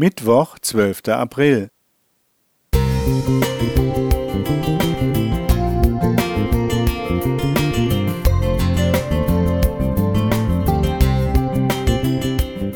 Mittwoch, 0.00 0.58
12. 0.58 1.08
April. 1.08 1.68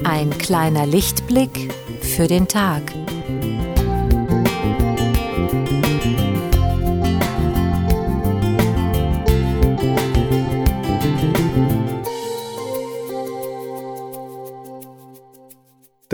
Ein 0.04 0.36
kleiner 0.36 0.84
Lichtblick 0.84 1.72
für 2.02 2.28
den 2.28 2.46
Tag. 2.46 2.82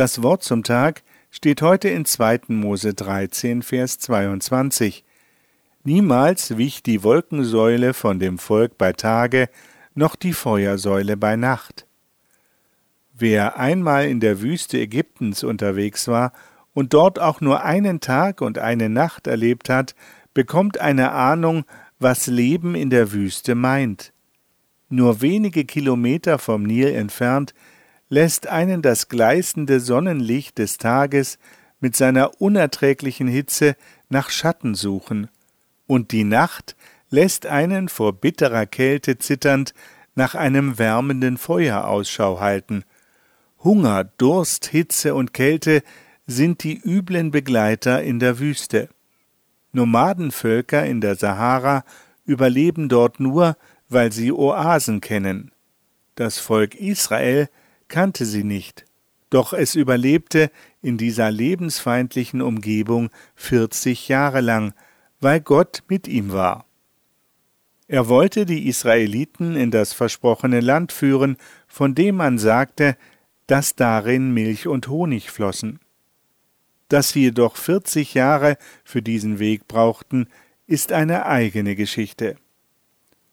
Das 0.00 0.22
Wort 0.22 0.42
zum 0.42 0.62
Tag 0.62 1.02
steht 1.30 1.60
heute 1.60 1.90
in 1.90 2.06
2. 2.06 2.44
Mose 2.48 2.94
13, 2.94 3.60
Vers 3.60 3.98
22. 3.98 5.04
Niemals 5.84 6.56
wich 6.56 6.82
die 6.82 7.02
Wolkensäule 7.02 7.92
von 7.92 8.18
dem 8.18 8.38
Volk 8.38 8.78
bei 8.78 8.94
Tage, 8.94 9.50
noch 9.94 10.16
die 10.16 10.32
Feuersäule 10.32 11.18
bei 11.18 11.36
Nacht. 11.36 11.84
Wer 13.12 13.58
einmal 13.58 14.06
in 14.06 14.20
der 14.20 14.40
Wüste 14.40 14.78
Ägyptens 14.78 15.44
unterwegs 15.44 16.08
war 16.08 16.32
und 16.72 16.94
dort 16.94 17.18
auch 17.18 17.42
nur 17.42 17.62
einen 17.62 18.00
Tag 18.00 18.40
und 18.40 18.56
eine 18.56 18.88
Nacht 18.88 19.26
erlebt 19.26 19.68
hat, 19.68 19.94
bekommt 20.32 20.80
eine 20.80 21.12
Ahnung, 21.12 21.66
was 21.98 22.26
Leben 22.26 22.74
in 22.74 22.88
der 22.88 23.12
Wüste 23.12 23.54
meint. 23.54 24.14
Nur 24.88 25.20
wenige 25.20 25.66
Kilometer 25.66 26.38
vom 26.38 26.62
Nil 26.62 26.88
entfernt 26.88 27.52
lässt 28.10 28.48
einen 28.48 28.82
das 28.82 29.08
gleißende 29.08 29.80
Sonnenlicht 29.80 30.58
des 30.58 30.76
Tages 30.76 31.38
mit 31.78 31.96
seiner 31.96 32.40
unerträglichen 32.40 33.28
Hitze 33.28 33.76
nach 34.10 34.28
Schatten 34.28 34.74
suchen, 34.74 35.28
und 35.86 36.12
die 36.12 36.24
Nacht 36.24 36.76
lässt 37.08 37.46
einen 37.46 37.88
vor 37.88 38.12
bitterer 38.12 38.66
Kälte 38.66 39.16
zitternd 39.16 39.74
nach 40.14 40.34
einem 40.34 40.78
wärmenden 40.78 41.38
Feuer 41.38 41.86
Ausschau 41.86 42.40
halten. 42.40 42.84
Hunger, 43.62 44.04
Durst, 44.04 44.66
Hitze 44.66 45.14
und 45.14 45.32
Kälte 45.32 45.82
sind 46.26 46.62
die 46.64 46.78
üblen 46.78 47.30
Begleiter 47.30 48.02
in 48.02 48.18
der 48.18 48.38
Wüste. 48.38 48.88
Nomadenvölker 49.72 50.84
in 50.84 51.00
der 51.00 51.14
Sahara 51.14 51.84
überleben 52.24 52.88
dort 52.88 53.20
nur, 53.20 53.56
weil 53.88 54.12
sie 54.12 54.32
Oasen 54.32 55.00
kennen. 55.00 55.52
Das 56.14 56.38
Volk 56.38 56.74
Israel 56.74 57.48
kannte 57.90 58.24
sie 58.24 58.44
nicht, 58.44 58.86
doch 59.28 59.52
es 59.52 59.74
überlebte 59.74 60.50
in 60.80 60.96
dieser 60.96 61.30
lebensfeindlichen 61.30 62.40
Umgebung 62.40 63.10
vierzig 63.34 64.08
Jahre 64.08 64.40
lang, 64.40 64.72
weil 65.20 65.40
Gott 65.40 65.82
mit 65.88 66.08
ihm 66.08 66.32
war. 66.32 66.64
Er 67.86 68.08
wollte 68.08 68.46
die 68.46 68.68
Israeliten 68.68 69.56
in 69.56 69.70
das 69.70 69.92
versprochene 69.92 70.60
Land 70.60 70.92
führen, 70.92 71.36
von 71.66 71.94
dem 71.94 72.16
man 72.16 72.38
sagte, 72.38 72.96
dass 73.46 73.74
darin 73.74 74.32
Milch 74.32 74.68
und 74.68 74.88
Honig 74.88 75.30
flossen. 75.30 75.80
Dass 76.88 77.10
sie 77.10 77.22
jedoch 77.22 77.56
vierzig 77.56 78.14
Jahre 78.14 78.56
für 78.84 79.02
diesen 79.02 79.40
Weg 79.40 79.66
brauchten, 79.66 80.28
ist 80.68 80.92
eine 80.92 81.26
eigene 81.26 81.74
Geschichte. 81.74 82.36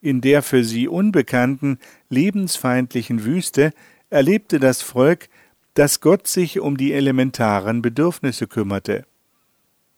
In 0.02 0.22
der 0.22 0.41
für 0.41 0.63
sie 0.63 0.88
unbekannten, 0.88 1.78
lebensfeindlichen 2.09 3.25
Wüste 3.25 3.73
erlebte 4.09 4.59
das 4.59 4.81
Volk, 4.81 5.30
dass 5.73 6.02
Gott 6.02 6.27
sich 6.27 6.59
um 6.59 6.77
die 6.77 6.94
elementaren 6.94 7.81
Bedürfnisse 7.81 8.47
kümmerte. 8.47 9.05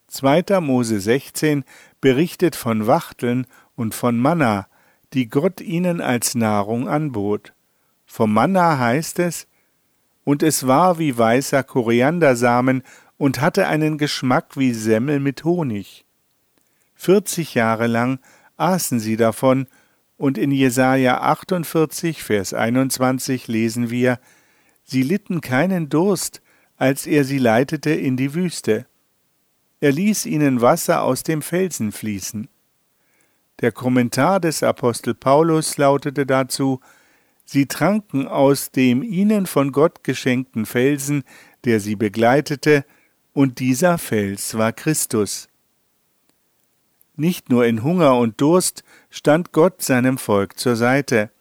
2. 0.08 0.60
Mose 0.60 1.00
16 1.00 1.64
berichtet 2.02 2.56
von 2.56 2.88
Wachteln 2.88 3.46
und 3.76 3.94
von 3.94 4.20
Manna, 4.20 4.68
die 5.14 5.30
Gott 5.30 5.62
ihnen 5.62 6.02
als 6.02 6.36
Nahrung 6.36 6.90
anbot. 6.90 7.54
Vom 8.06 8.34
Manna 8.34 8.80
heißt 8.80 9.20
es, 9.20 9.48
und 10.24 10.44
es 10.44 10.68
war 10.68 11.00
wie 11.00 11.18
weißer 11.18 11.64
Koriandersamen 11.64 12.84
und 13.18 13.42
hatte 13.42 13.68
einen 13.68 13.98
Geschmack 13.98 14.58
wie 14.58 14.74
Semmel 14.74 15.20
mit 15.20 15.44
Honig. 15.44 16.06
Vierzig 16.96 17.54
Jahre 17.56 17.88
lang 17.88 18.20
aßen 18.58 19.00
sie 19.00 19.16
davon 19.16 19.68
und 20.20 20.38
in 20.38 20.52
Jesaja 20.52 21.22
48, 21.22 22.22
Vers 22.22 22.54
21 22.54 23.48
lesen 23.48 23.90
wir: 23.90 24.20
Sie 24.84 25.02
litten 25.02 25.40
keinen 25.40 25.88
Durst, 25.88 26.42
als 26.76 27.08
er 27.08 27.24
sie 27.24 27.38
leitete 27.38 27.92
in 27.92 28.18
die 28.18 28.34
Wüste. 28.34 28.86
Er 29.80 29.94
ließ 29.94 30.26
ihnen 30.26 30.60
Wasser 30.60 31.04
aus 31.04 31.24
dem 31.24 31.42
Felsen 31.42 31.94
fließen. 31.94 32.50
Der 33.62 33.72
Kommentar 33.72 34.42
des 34.42 34.62
Apostel 34.62 35.14
Paulus 35.16 35.78
lautete 35.78 36.26
dazu: 36.26 36.82
Sie 37.46 37.66
tranken 37.68 38.28
aus 38.28 38.72
dem 38.72 39.04
ihnen 39.04 39.46
von 39.46 39.72
Gott 39.72 40.04
geschenkten 40.04 40.66
Felsen, 40.66 41.24
der 41.64 41.80
sie 41.80 41.96
begleitete, 41.96 42.84
und 43.32 43.60
dieser 43.60 43.98
Fels 43.98 44.58
war 44.58 44.74
Christus. 44.74 45.49
Nicht 47.20 47.50
nur 47.50 47.66
in 47.66 47.84
Hunger 47.84 48.18
und 48.18 48.40
Durst 48.40 48.86
stand 49.10 49.52
Gott 49.52 49.82
seinem 49.82 50.18
Volk 50.18 50.58
zur 50.58 50.78
Seite. 50.78 51.32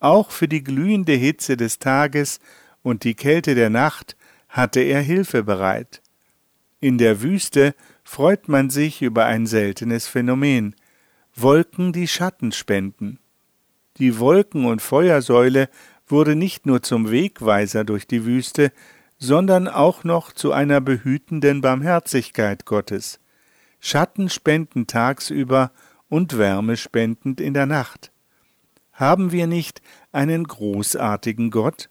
Auch 0.00 0.30
für 0.30 0.48
die 0.48 0.64
glühende 0.64 1.12
Hitze 1.12 1.58
des 1.58 1.78
Tages 1.78 2.40
und 2.82 3.04
die 3.04 3.14
Kälte 3.14 3.54
der 3.54 3.68
Nacht 3.68 4.16
hatte 4.48 4.80
er 4.80 5.02
Hilfe 5.02 5.42
bereit. 5.42 6.00
In 6.80 6.96
der 6.96 7.20
Wüste 7.20 7.74
freut 8.02 8.48
man 8.48 8.70
sich 8.70 9.02
über 9.02 9.26
ein 9.26 9.46
seltenes 9.46 10.06
Phänomen 10.06 10.74
Wolken, 11.34 11.92
die 11.92 12.08
Schatten 12.08 12.50
spenden. 12.50 13.18
Die 13.98 14.18
Wolken- 14.18 14.64
und 14.64 14.80
Feuersäule 14.80 15.68
wurde 16.06 16.34
nicht 16.34 16.64
nur 16.64 16.82
zum 16.82 17.10
Wegweiser 17.10 17.84
durch 17.84 18.06
die 18.06 18.24
Wüste, 18.24 18.72
sondern 19.18 19.68
auch 19.68 20.02
noch 20.02 20.32
zu 20.32 20.52
einer 20.52 20.80
behütenden 20.80 21.60
Barmherzigkeit 21.60 22.64
Gottes. 22.64 23.20
Schatten 23.86 24.30
spenden 24.30 24.86
tagsüber 24.86 25.70
und 26.08 26.38
Wärme 26.38 26.78
spendend 26.78 27.38
in 27.38 27.52
der 27.52 27.66
Nacht. 27.66 28.12
Haben 28.94 29.30
wir 29.30 29.46
nicht 29.46 29.82
einen 30.10 30.44
großartigen 30.44 31.50
Gott? 31.50 31.90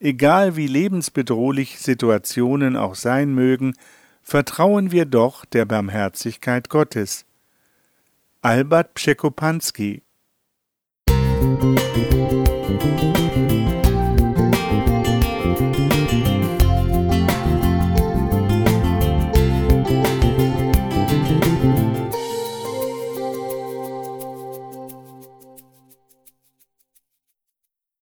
Egal 0.00 0.56
wie 0.56 0.66
lebensbedrohlich 0.66 1.80
Situationen 1.80 2.76
auch 2.76 2.94
sein 2.94 3.32
mögen, 3.32 3.72
vertrauen 4.20 4.92
wir 4.92 5.06
doch 5.06 5.46
der 5.46 5.64
Barmherzigkeit 5.64 6.68
Gottes. 6.68 7.24
Albert 8.42 8.92
Pschekopanski 8.92 10.02
Musik 11.08 12.13